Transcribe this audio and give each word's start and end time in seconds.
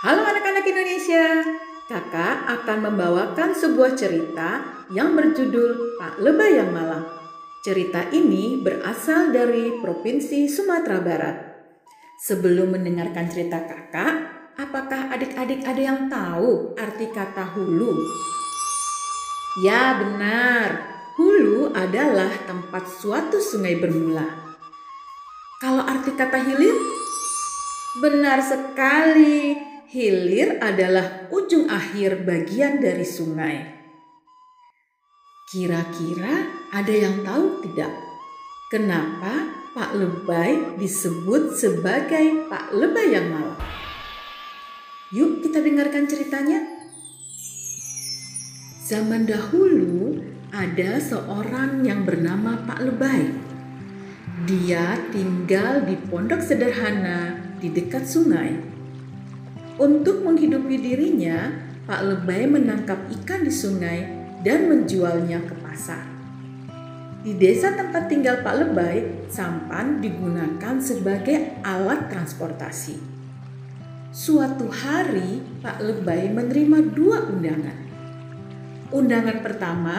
Halo 0.00 0.24
anak-anak 0.24 0.64
Indonesia, 0.64 1.44
kakak 1.84 2.48
akan 2.48 2.88
membawakan 2.88 3.52
sebuah 3.52 4.00
cerita 4.00 4.64
yang 4.88 5.12
berjudul 5.12 6.00
Pak 6.00 6.24
Lebah 6.24 6.50
yang 6.56 6.72
Malang. 6.72 7.04
Cerita 7.60 8.08
ini 8.08 8.56
berasal 8.56 9.28
dari 9.28 9.76
Provinsi 9.76 10.48
Sumatera 10.48 11.04
Barat. 11.04 11.36
Sebelum 12.16 12.72
mendengarkan 12.72 13.28
cerita 13.28 13.60
kakak, 13.60 14.14
apakah 14.56 15.12
adik-adik 15.12 15.68
ada 15.68 15.82
yang 15.84 16.08
tahu 16.08 16.72
arti 16.80 17.12
kata 17.12 17.52
hulu? 17.52 18.00
Ya 19.60 20.00
benar, 20.00 20.96
hulu 21.20 21.76
adalah 21.76 22.32
tempat 22.48 22.88
suatu 22.88 23.36
sungai 23.36 23.76
bermula. 23.76 24.24
Kalau 25.60 25.84
arti 25.84 26.16
kata 26.16 26.40
hilir? 26.40 26.72
Benar 28.00 28.40
sekali, 28.40 29.69
hilir 29.90 30.62
adalah 30.62 31.26
ujung 31.34 31.66
akhir 31.66 32.22
bagian 32.22 32.78
dari 32.78 33.02
sungai. 33.02 33.58
Kira-kira 35.50 36.46
ada 36.70 36.94
yang 36.94 37.26
tahu 37.26 37.58
tidak? 37.66 37.90
Kenapa 38.70 39.50
Pak 39.74 39.98
Lebay 39.98 40.78
disebut 40.78 41.58
sebagai 41.58 42.46
Pak 42.46 42.70
Lebay 42.70 43.18
yang 43.18 43.34
malang? 43.34 43.58
Yuk 45.10 45.42
kita 45.42 45.58
dengarkan 45.58 46.06
ceritanya. 46.06 46.62
Zaman 48.86 49.26
dahulu 49.26 50.22
ada 50.54 51.02
seorang 51.02 51.82
yang 51.82 52.06
bernama 52.06 52.62
Pak 52.62 52.78
Lebay. 52.78 53.22
Dia 54.46 55.02
tinggal 55.10 55.82
di 55.82 55.98
pondok 55.98 56.38
sederhana 56.38 57.42
di 57.58 57.74
dekat 57.74 58.06
sungai. 58.06 58.79
Untuk 59.80 60.20
menghidupi 60.28 60.76
dirinya, 60.76 61.56
Pak 61.88 62.04
Lebay 62.04 62.44
menangkap 62.44 63.00
ikan 63.16 63.40
di 63.40 63.48
sungai 63.48 64.04
dan 64.44 64.68
menjualnya 64.68 65.40
ke 65.40 65.56
pasar. 65.56 66.04
Di 67.24 67.32
desa 67.40 67.72
tempat 67.72 68.12
tinggal 68.12 68.44
Pak 68.44 68.60
Lebay, 68.60 69.24
sampan 69.32 70.04
digunakan 70.04 70.76
sebagai 70.84 71.56
alat 71.64 72.12
transportasi. 72.12 73.00
Suatu 74.12 74.68
hari, 74.68 75.40
Pak 75.64 75.80
Lebay 75.80 76.28
menerima 76.28 76.78
dua 76.92 77.24
undangan. 77.32 77.78
Undangan 78.92 79.40
pertama 79.40 79.96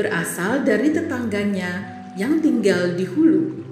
berasal 0.00 0.64
dari 0.64 0.96
tetangganya 0.96 1.84
yang 2.16 2.40
tinggal 2.40 2.96
di 2.96 3.04
hulu. 3.04 3.68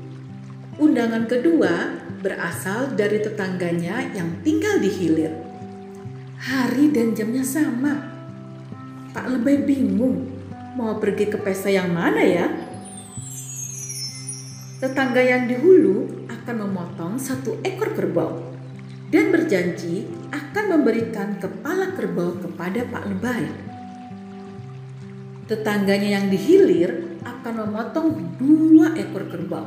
Undangan 0.76 1.24
kedua 1.24 2.04
berasal 2.18 2.98
dari 2.98 3.22
tetangganya 3.22 4.10
yang 4.10 4.42
tinggal 4.42 4.82
di 4.82 4.90
hilir. 4.90 5.32
Hari 6.38 6.90
dan 6.90 7.14
jamnya 7.14 7.42
sama. 7.46 7.94
Pak 9.14 9.26
Lebay 9.26 9.62
bingung 9.66 10.30
mau 10.78 10.98
pergi 10.98 11.26
ke 11.26 11.38
pesta 11.38 11.70
yang 11.70 11.90
mana 11.90 12.22
ya? 12.22 12.46
Tetangga 14.78 15.18
yang 15.18 15.50
di 15.50 15.58
hulu 15.58 16.26
akan 16.30 16.56
memotong 16.62 17.18
satu 17.18 17.58
ekor 17.66 17.98
kerbau 17.98 18.38
dan 19.10 19.34
berjanji 19.34 20.06
akan 20.30 20.64
memberikan 20.78 21.34
kepala 21.42 21.98
kerbau 21.98 22.38
kepada 22.38 22.86
Pak 22.86 23.04
Lebay. 23.10 23.44
Tetangganya 25.50 26.22
yang 26.22 26.26
di 26.30 26.38
hilir 26.38 27.18
akan 27.26 27.54
memotong 27.66 28.08
dua 28.38 28.94
ekor 28.94 29.26
kerbau. 29.26 29.66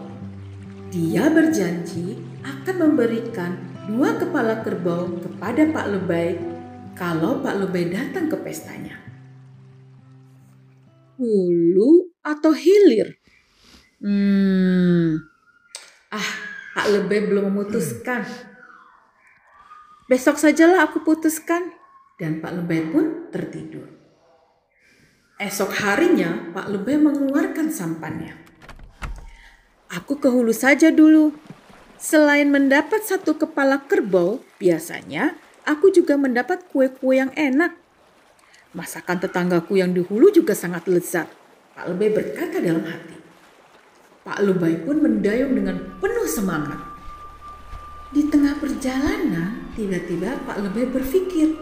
Dia 0.94 1.28
berjanji 1.28 2.31
akan 2.42 2.76
memberikan 2.78 3.58
dua 3.90 4.18
kepala 4.18 4.62
kerbau 4.66 5.10
kepada 5.22 5.66
Pak 5.70 5.88
Lebay 5.90 6.30
kalau 6.98 7.42
Pak 7.42 7.56
Lebay 7.66 7.90
datang 7.90 8.30
ke 8.30 8.38
pestanya. 8.38 8.98
Hulu 11.18 12.18
atau 12.26 12.54
hilir? 12.54 13.18
Hmm, 14.02 15.22
ah, 16.10 16.30
Pak 16.74 16.88
Lebay 16.90 17.30
belum 17.30 17.54
memutuskan. 17.54 18.26
Besok 20.10 20.42
sajalah 20.42 20.90
aku 20.90 21.06
putuskan. 21.06 21.78
Dan 22.18 22.38
Pak 22.38 22.54
Lebay 22.54 22.86
pun 22.94 23.34
tertidur. 23.34 23.90
Esok 25.42 25.74
harinya 25.82 26.54
Pak 26.54 26.70
Lebay 26.70 27.02
mengeluarkan 27.02 27.74
sampannya. 27.74 28.38
Aku 29.90 30.22
ke 30.22 30.30
hulu 30.30 30.54
saja 30.54 30.94
dulu, 30.94 31.34
Selain 32.02 32.50
mendapat 32.50 33.06
satu 33.06 33.38
kepala 33.38 33.78
kerbau, 33.86 34.42
biasanya 34.58 35.38
aku 35.70 35.94
juga 35.94 36.18
mendapat 36.18 36.66
kue-kue 36.74 37.22
yang 37.22 37.30
enak. 37.38 37.78
Masakan 38.74 39.22
tetanggaku 39.22 39.78
yang 39.78 39.94
di 39.94 40.02
hulu 40.02 40.34
juga 40.34 40.58
sangat 40.58 40.90
lezat. 40.90 41.30
Pak 41.78 41.86
Lebay 41.94 42.10
berkata 42.10 42.58
dalam 42.58 42.82
hati. 42.90 43.14
Pak 44.26 44.40
Lebay 44.42 44.82
pun 44.82 44.98
mendayung 44.98 45.54
dengan 45.54 45.78
penuh 46.02 46.26
semangat. 46.26 46.82
Di 48.10 48.26
tengah 48.34 48.58
perjalanan, 48.58 49.70
tiba-tiba 49.78 50.42
Pak 50.42 50.58
Lebay 50.58 50.90
berpikir, 50.90 51.54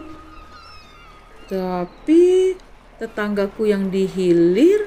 tapi 1.50 2.54
tetanggaku 2.96 3.68
yang 3.68 3.90
di 3.90 4.06
hilir 4.06 4.86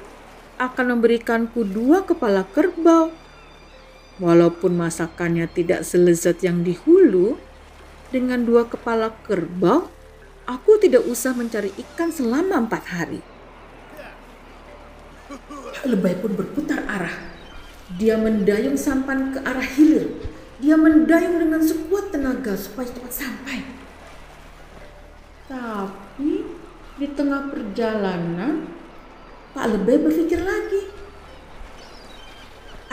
akan 0.58 0.98
memberikanku 0.98 1.62
dua 1.68 2.08
kepala 2.08 2.48
kerbau. 2.56 3.12
Walaupun 4.22 4.78
masakannya 4.78 5.50
tidak 5.50 5.82
selezat 5.82 6.46
yang 6.46 6.62
di 6.62 6.78
hulu, 6.78 7.34
dengan 8.14 8.46
dua 8.46 8.70
kepala 8.70 9.10
kerbau, 9.26 9.90
aku 10.46 10.78
tidak 10.78 11.02
usah 11.10 11.34
mencari 11.34 11.74
ikan 11.74 12.14
selama 12.14 12.62
empat 12.62 12.84
hari. 12.94 13.22
Lebay 15.82 16.22
pun 16.22 16.38
berputar 16.38 16.86
arah. 16.86 17.34
Dia 17.98 18.22
mendayung 18.22 18.78
sampan 18.78 19.34
ke 19.34 19.42
arah 19.42 19.66
hilir. 19.66 20.14
Dia 20.62 20.78
mendayung 20.78 21.42
dengan 21.42 21.60
sekuat 21.60 22.14
tenaga 22.14 22.54
supaya 22.54 22.88
cepat 22.88 23.12
sampai. 23.12 23.58
Tapi 25.50 26.34
di 27.02 27.08
tengah 27.18 27.50
perjalanan, 27.50 28.70
Pak 29.58 29.66
Lebay 29.74 29.98
berpikir 30.06 30.40
lagi. 30.40 31.03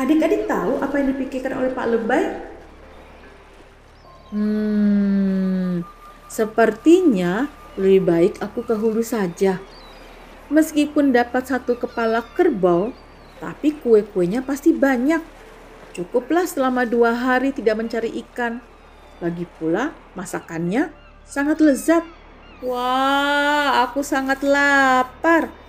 Adik-adik 0.01 0.49
tahu 0.49 0.81
apa 0.81 0.97
yang 0.97 1.13
dipikirkan 1.13 1.61
oleh 1.61 1.77
Pak 1.77 1.87
Lebay? 1.93 2.25
Hmm, 4.33 5.85
sepertinya 6.25 7.53
lebih 7.77 8.09
baik 8.09 8.35
aku 8.41 8.65
ke 8.65 8.73
hulu 8.81 9.05
saja. 9.05 9.61
Meskipun 10.49 11.13
dapat 11.13 11.53
satu 11.53 11.77
kepala 11.77 12.25
kerbau, 12.33 12.97
tapi 13.45 13.77
kue-kuenya 13.77 14.41
pasti 14.41 14.73
banyak. 14.73 15.21
Cukuplah 15.93 16.49
selama 16.49 16.89
dua 16.89 17.13
hari 17.13 17.53
tidak 17.53 17.85
mencari 17.85 18.09
ikan. 18.25 18.65
Lagi 19.21 19.45
pula 19.61 19.93
masakannya 20.17 20.97
sangat 21.29 21.61
lezat. 21.61 22.09
Wah, 22.65 23.85
aku 23.85 24.01
sangat 24.01 24.41
lapar. 24.41 25.60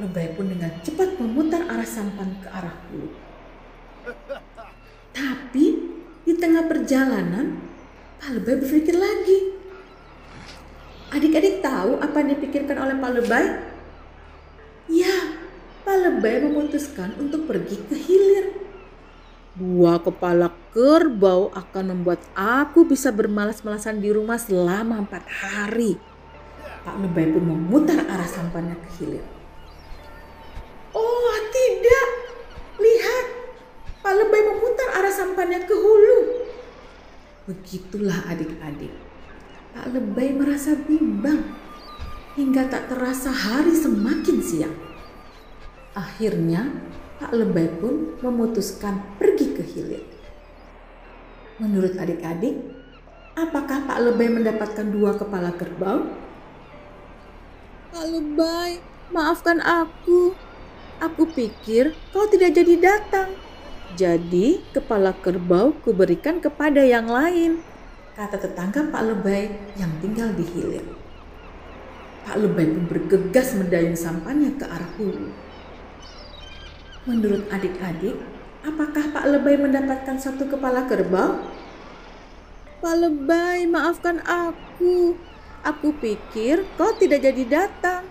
Lebay 0.00 0.34
pun 0.34 0.50
dengan 0.50 0.74
cepat 0.82 1.18
memutar 1.22 1.66
arah 1.70 1.86
sampan 1.86 2.34
ke 2.42 2.48
arah 2.50 2.74
hulu. 2.90 3.08
Tapi 5.14 5.64
di 6.26 6.32
tengah 6.34 6.66
perjalanan, 6.66 7.62
Pak 8.18 8.30
Lebay 8.34 8.58
berpikir 8.58 8.96
lagi. 8.98 9.54
Adik-adik 11.14 11.62
tahu 11.62 12.02
apa 12.02 12.16
yang 12.18 12.34
dipikirkan 12.34 12.74
oleh 12.74 12.96
Pak 12.98 13.12
Lebay? 13.14 13.46
Ya, 14.90 15.38
Pak 15.86 15.96
Lebay 16.02 16.42
memutuskan 16.42 17.14
untuk 17.22 17.46
pergi 17.46 17.78
ke 17.86 17.94
hilir. 17.94 18.50
Dua 19.54 20.02
kepala 20.02 20.50
kerbau 20.74 21.54
akan 21.54 21.94
membuat 21.94 22.18
aku 22.34 22.82
bisa 22.82 23.14
bermalas-malasan 23.14 24.02
di 24.02 24.10
rumah 24.10 24.34
selama 24.34 25.06
empat 25.06 25.22
hari. 25.30 25.94
Pak 26.82 26.98
Lebay 26.98 27.30
pun 27.30 27.46
memutar 27.46 28.02
arah 28.10 28.26
sampannya 28.26 28.74
ke 28.74 28.88
hilir. 28.98 29.22
Oh 30.90 31.34
tidak, 31.54 32.08
lihat 32.82 33.26
Pak 34.02 34.14
Lebay 34.18 34.42
memutar 34.50 34.88
arah 34.98 35.14
sampannya 35.14 35.62
ke 35.62 35.74
hulu. 35.74 36.18
Begitulah 37.54 38.26
adik-adik. 38.26 38.90
Pak 39.74 39.86
Lebay 39.94 40.34
merasa 40.34 40.74
bimbang 40.74 41.54
hingga 42.34 42.66
tak 42.66 42.90
terasa 42.90 43.30
hari 43.30 43.70
semakin 43.70 44.38
siang. 44.42 44.74
Akhirnya 45.94 46.66
Pak 47.22 47.30
Lebay 47.30 47.70
pun 47.78 48.18
memutuskan 48.18 49.06
pergi 49.22 49.54
ke 49.54 49.62
hilir. 49.62 50.02
Menurut 51.62 51.94
adik-adik, 51.94 52.58
apakah 53.38 53.86
Pak 53.86 54.02
Lebay 54.02 54.34
mendapatkan 54.34 54.90
dua 54.90 55.14
kepala 55.14 55.54
kerbau? 55.54 56.10
Pak 57.94 58.06
Lebay, 58.10 58.82
maafkan 59.14 59.62
aku. 59.62 60.34
Aku 60.98 61.22
pikir 61.30 61.94
kau 62.10 62.26
tidak 62.26 62.58
jadi 62.58 62.74
datang. 62.82 63.43
Jadi 63.94 64.58
kepala 64.74 65.14
kerbau 65.14 65.70
kuberikan 65.86 66.42
kepada 66.42 66.82
yang 66.82 67.06
lain. 67.06 67.62
kata 68.14 68.38
tetangga 68.38 68.90
Pak 68.90 69.02
Lebay 69.06 69.50
yang 69.78 69.90
tinggal 70.02 70.34
di 70.34 70.42
hilir. 70.42 70.86
Pak 72.26 72.42
Lebay 72.42 72.74
pun 72.74 72.84
bergegas 72.90 73.54
mendayung 73.54 73.94
sampahnya 73.94 74.54
ke 74.58 74.66
arah 74.66 74.90
hulu. 74.98 75.30
Menurut 77.06 77.46
adik-adik, 77.54 78.18
apakah 78.66 79.14
Pak 79.14 79.26
Lebay 79.30 79.62
mendapatkan 79.62 80.18
satu 80.18 80.46
kepala 80.46 80.90
kerbau? 80.90 81.42
Pak 82.82 82.96
Lebay, 82.98 83.70
maafkan 83.70 84.22
aku. 84.26 85.14
Aku 85.62 85.94
pikir 86.02 86.66
kau 86.74 86.98
tidak 86.98 87.22
jadi 87.22 87.44
datang. 87.46 88.02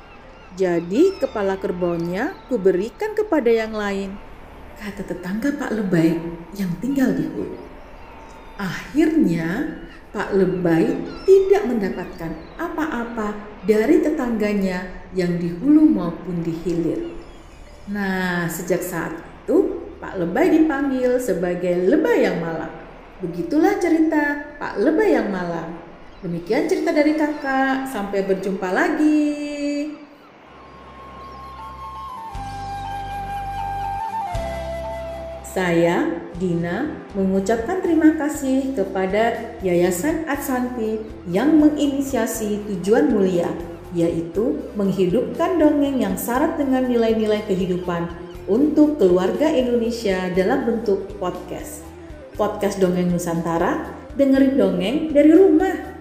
Jadi 0.55 1.19
kepala 1.19 1.59
kerbaunya 1.59 2.39
kuberikan 2.47 3.11
kepada 3.15 3.51
yang 3.51 3.75
lain. 3.75 4.15
Kata 4.83 4.99
tetangga 4.99 5.47
Pak 5.55 5.71
Lebay 5.79 6.11
yang 6.59 6.67
tinggal 6.83 7.15
di 7.15 7.23
hulu. 7.23 7.55
Akhirnya 8.59 9.79
Pak 10.11 10.35
Lebay 10.35 10.91
tidak 11.23 11.63
mendapatkan 11.71 12.31
apa-apa 12.59 13.31
dari 13.63 14.03
tetangganya 14.03 15.07
yang 15.15 15.39
di 15.39 15.55
hulu 15.55 15.87
maupun 15.87 16.43
di 16.43 16.51
hilir. 16.51 17.15
Nah, 17.95 18.43
sejak 18.51 18.83
saat 18.83 19.15
itu 19.47 19.87
Pak 20.03 20.19
Lebay 20.19 20.51
dipanggil 20.51 21.15
sebagai 21.15 21.87
Lebay 21.87 22.27
yang 22.27 22.43
malang. 22.43 22.75
Begitulah 23.23 23.79
cerita 23.79 24.51
Pak 24.59 24.83
Lebay 24.83 25.15
yang 25.15 25.31
malang. 25.31 25.79
Demikian 26.19 26.67
cerita 26.67 26.91
dari 26.91 27.15
kakak. 27.15 27.87
Sampai 27.87 28.27
berjumpa 28.27 28.67
lagi. 28.67 29.52
Saya, 35.53 36.09
Dina, 36.41 37.05
mengucapkan 37.13 37.77
terima 37.77 38.17
kasih 38.17 38.73
kepada 38.73 39.53
Yayasan 39.61 40.25
Adsanti 40.25 40.97
yang 41.29 41.61
menginisiasi 41.61 42.65
tujuan 42.65 43.13
mulia 43.13 43.53
yaitu 43.93 44.57
menghidupkan 44.73 45.61
dongeng 45.61 46.01
yang 46.01 46.17
syarat 46.17 46.57
dengan 46.57 46.89
nilai-nilai 46.89 47.45
kehidupan 47.45 48.09
untuk 48.49 48.97
keluarga 48.97 49.45
Indonesia 49.53 50.33
dalam 50.33 50.65
bentuk 50.65 51.05
podcast. 51.21 51.85
Podcast 52.33 52.81
Dongeng 52.81 53.13
Nusantara, 53.13 53.93
dengerin 54.17 54.57
dongeng 54.57 54.97
dari 55.13 55.37
rumah. 55.37 55.92